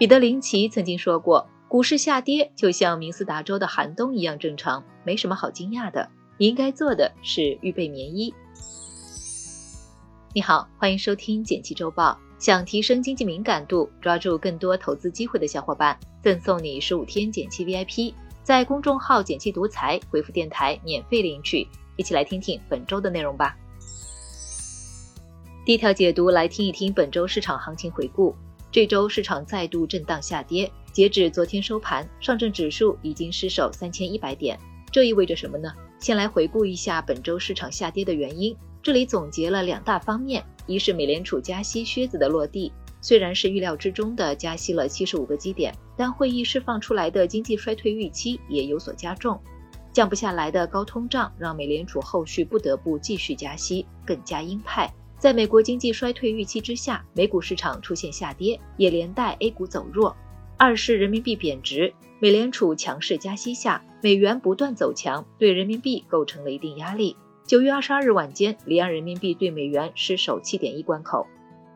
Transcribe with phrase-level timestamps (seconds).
[0.00, 6.08] 彼得林奇曾经说过：“股市下跌就像明斯达州的寒冬一样正常，没什么好惊讶的。
[6.38, 8.32] 你应该做的是预备棉衣。”
[10.32, 12.18] 你好，欢迎收听简七周报。
[12.38, 21.68] 想提升经济敏感度，抓住更多投资机会的小伙伴，赠送你十五天简七 VIP，在公众号“简七独裁回复“电台”免费领取。
[21.96, 23.54] 一起来听听本周的内容吧。
[25.66, 28.34] 第一条解读，来听一听本周市场行情回顾。
[28.72, 34.56] 这周市场再度震荡下跌，截止昨天收盘，上证指数已经失守三千一百点。
[34.92, 35.72] 这意味着什么呢？
[35.98, 38.56] 先来回顾一下本周市场下跌的原因。
[38.80, 49.40] 这里总结了两大方面：一是美联储加息靴子的落地，虽然是预料之中的加息了七十五个基点，但会议释放出来的经济衰退预期也有所加重，
[49.92, 54.88] 降不下来的高通胀让美联储后续不得不继续加息，更加鹰派。
[55.20, 60.16] 在美国经济衰退预期之下，美股市场出现下跌，也连带 A 股走弱。
[60.56, 67.18] 二是人民币贬值，美联储强势加息下，美元不断走强，对人民币构成了一定压力。
[67.44, 71.26] 九月二十二日晚间，离岸人民币对美元失守七点一关口，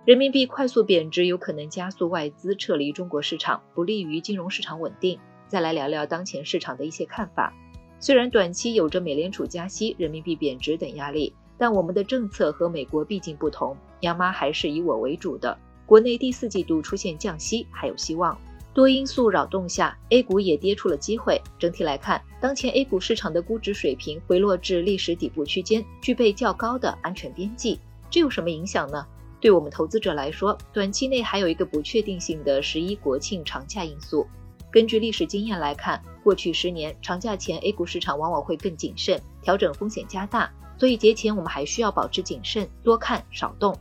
[0.06, 5.18] 人民币快速贬值有可能加速外资撤离中国市场，不利于金融市场稳定。
[5.48, 7.52] 再来聊聊当前市场的一些看法。
[8.00, 11.34] 虽然短期有着美联储加息、人民币贬值等压力。
[11.56, 15.56] 但我们的政策和美国毕竟不同，央妈还是以我为主的。
[15.86, 18.36] 国内第四季度出现降息还有希望。
[18.72, 21.41] 多因素扰动下，A 股也跌出了机会。
[21.61, 27.78] 整体来看，当前 A 股市场的估值水平回落至历史底部区间，具备较高的安全边际。
[28.11, 29.06] 这有什么影响呢？
[29.41, 34.27] 对我们投资者来说，短期内还有一个不确定性的十一国庆长假因素。
[34.72, 40.50] 根据历史经验来看，过去十年长假前 A 股市场往往会更谨慎，调整风险加大。
[40.78, 43.77] 所以节前我们还需要保持谨慎，多看少动。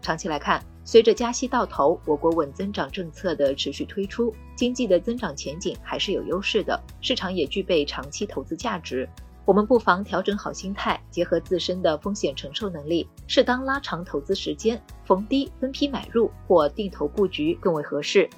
[0.00, 9.08] 长期来看，随着加息到头，我国稳增长政策的持续推出，经济的增长前景还是有优势的，市场也具备长期投资价值。
[9.44, 18.28] 我们不妨调整好心态，结合自身的风险承受能力，适当拉长投资时间，逢低分批买入或定投布局更为合适。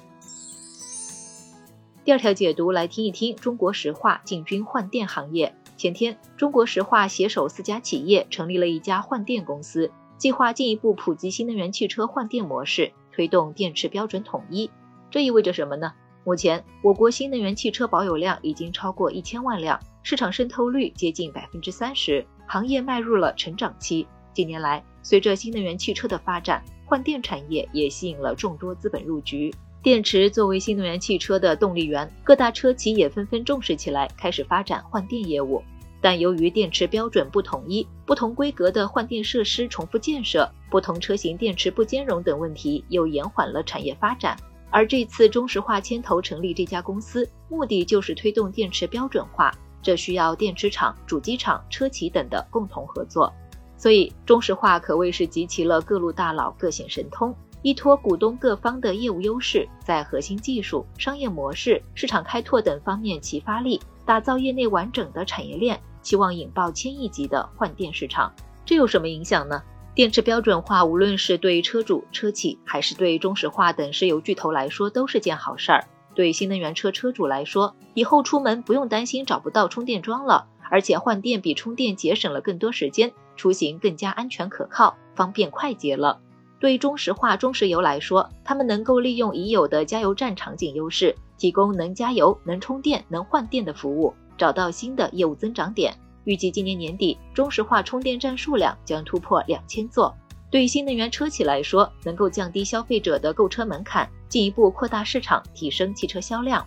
[2.03, 5.55] 第二条解读来听一听，中国石化进军换电行业。
[5.79, 14.69] 前天，中国石化携手四家企业成立了一家换电公司，计划进一步普及新能源汽车换电模式，推动电池标准统一。
[15.09, 15.93] 这意味着什么呢？
[16.25, 24.05] 目前，我国新能源汽车保有量已经超过一千万辆，市场渗透率接近百分之三十，行业迈入了成长期。
[24.33, 29.49] 近年来，随着新能源汽车的发展，换电产业也吸引了众多资本入局。
[29.81, 35.63] 电池作为新能源汽车的动力源，各大车企也纷纷重视起来，开始发展换电业务。
[36.01, 44.37] 但由于电池标准不统一，不同规格的换电设施重复建设，不同车型电池不兼容等问题，又延缓了产业发展。
[44.69, 49.49] 而这次中石化牵头成立这家公司，目的就是推动电池标准化，
[49.81, 53.33] 这需要电池厂、主机厂、车企等的共同合作。
[53.77, 57.33] 所以，中石化可谓是集齐了各路大佬各显神通。
[57.61, 68.33] 依托股东各方的业务优势，在核心技术、商业模式、市场开拓等方面齐发力，打造业内完整的产业链，期望引爆千亿级的换电市场。
[68.65, 69.61] 这有什么影响呢？
[69.93, 75.85] 电池标准化，无论是对车主、车企，还是对中石化等石油巨头来说，都是件好事儿。
[76.15, 86.21] 对新能源车车主来说，以后出门不用担心找不到充电桩了，而且换电比充电节省了更多时间，出行更加安全可靠、方便快捷了。
[86.59, 95.95] 对中石化、中石油来说，他们能够利用已有的加油站场景优势，提供能加油、能充电、能换电的服务，找到新的业务增长点。
[96.25, 100.13] 预计今年年底，中石化充电站数量将突破两千座。
[100.51, 106.65] 对新能源车企来说，能够降低消费者的购车门槛，进一步扩大市场，提升汽车销量。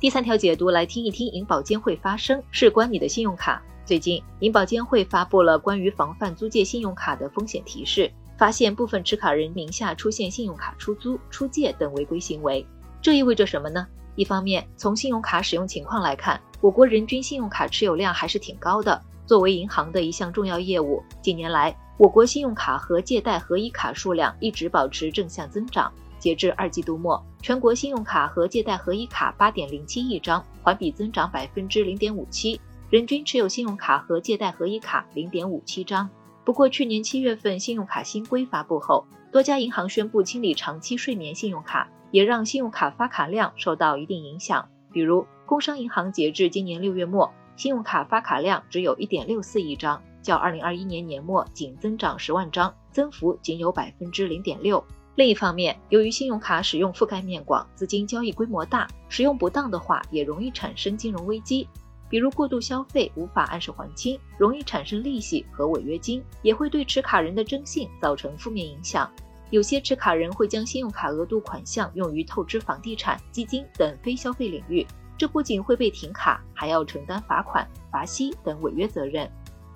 [0.00, 3.62] 第三条解读，来听一听银保监会发声，事关你的信用卡。
[3.88, 12.66] 最近，银保监会发布了关于防范租借信用卡的风险提示，发现部分持卡人名下出现信用卡出租、出借等违规行为。
[13.00, 13.86] 这意味着什么呢？
[14.14, 19.00] 一方面，从信用卡使用情况来看，我国人均信用卡持有量还是挺高的。
[19.24, 25.90] 作为银行的一项重要业务，近年来，我国信用卡和借贷合一卡数量一直保持正向增长。
[26.18, 32.60] 截至二季度末，全国信用卡和借贷合一卡八点零七亿张，环比增长百分之零点五七。
[32.90, 36.08] 人均持有信用卡和借贷合一卡零点五七张。
[36.42, 44.66] 不过，去年七月份信用卡新规发布后，多家银行宣布清理长期睡眠信用卡，也让信用卡发卡量受到一定影响。
[44.90, 54.82] 比如，工商银行截至今年六月末，信用卡发卡量只有一点六四亿张，较二零二一年年末仅增长十万张，增幅仅有百分之零点六。
[55.14, 61.68] 另一方面，由于信用卡使用覆盖面广，资金交易规模大，使用不当的话，也容易产生金融危机。
[62.08, 69.10] 比如过度消费无法按时还清，容易产生利息和违约金，也会对持卡人的征信造成负面影响。
[69.50, 79.30] 有些持卡人会将信用卡额度款项用于透支房地产、基金等非消费领域，这不仅会被停卡，还要承担罚款、罚息等违约责任。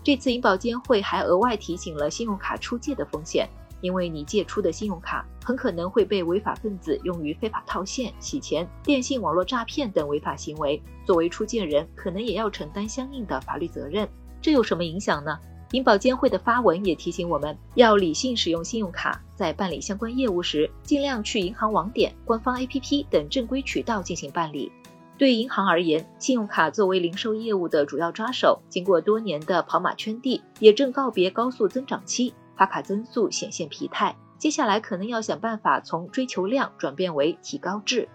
[0.04, 3.48] 这次银保监会还额外提醒了信用卡出借的风险，
[3.82, 10.82] 因为你借出的信用卡很可能会被违法分子用于非法套现、洗钱、电信网络诈骗等违法行为。
[11.04, 14.08] 作为出借人，可能也要承担相应的法律责任。
[14.40, 15.38] 这有什么影响呢？
[15.72, 24.70] 银保监会的发文也提醒我们要理性使用信用卡，在办理相关业务时，尽量去银行网点、官方 APP 等正规渠道进行办理。
[25.16, 34.16] 对银行而言，信用卡作为零售业务的主要抓手，经过多年的跑马圈地，也正告别高速增长期，发卡增速显现疲态。
[34.38, 38.08] 接下来可能要想办法从追求量转变为提高质。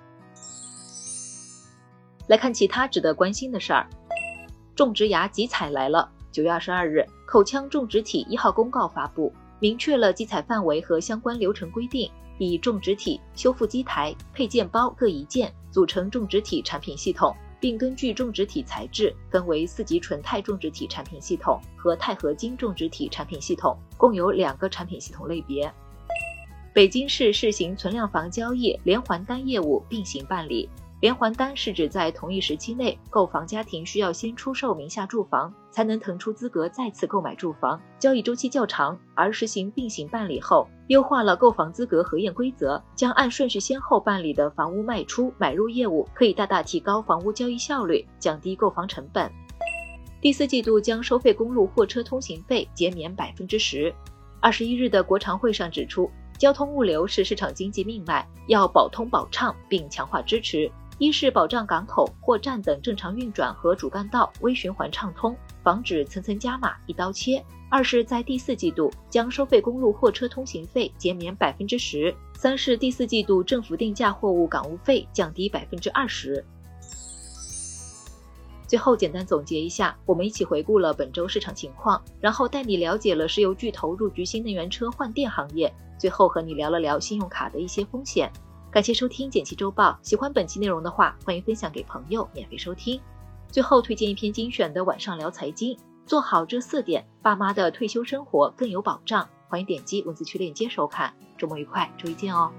[2.27, 3.87] 来看其他值得关心的事儿，
[4.75, 6.11] 种植牙集采来了。
[6.29, 25.71] 九月二十二日，口腔种植体一号公告发布，明确了集采范围和相关流程规定，以种植体、修复基台、配件包各一件组成种植体产品系统，并根据种植体材质分为四级纯钛种植体产品系统和钛合金种植体产品系统，共有两个产品系统类别。
[26.73, 30.69] 北京市试行存量房交易连环单业务并行办理。
[30.99, 38.97] 连环单是指在同一时期内，购房家庭需要先出售名下住房，才能腾出资格再次购买住房，交易周期较长。
[39.13, 49.31] 而实行并行办理后，优化了购房资格核验规则，将按顺序先后办理的房屋卖出买入业务，可以大大提高房屋交易效率，降低购房成本。
[50.19, 53.93] 第四季度将收费公路货车通行费减免百分之十。
[54.39, 56.09] 二十一日的国常会上指出，
[56.39, 60.71] 交通物流是市场经济命脉，要保通保畅，并强化支持。
[60.99, 67.39] 一是保障港口、货站等正常运转和主干道微循环畅通，防止层层加码、一刀切；
[67.69, 76.43] 二是，在第四季度将收费公路货车通行费减免百分之十；三是第四季度政府定价货物港务费降低百分之二十。
[78.65, 88.31] 最后简单总结一下，我们一起回顾了本周市场情况，然后带你了解了石油巨头入局新能源车换电行业，最后和你聊了聊信用卡的一些风险。
[88.69, 92.99] 感谢收听《简七周报》，喜欢本期内容的话，欢迎分享给朋友免费收听。
[93.49, 95.75] 最后推荐一篇精选的晚上聊财经，
[96.05, 99.27] 做好这四点，爸妈的退休生活更有保障。
[99.47, 101.13] 欢迎点击文字区链接收看。
[101.37, 102.51] 周末愉快，周一见哦。